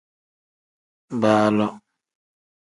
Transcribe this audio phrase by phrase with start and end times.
[1.21, 1.73] Baaloo.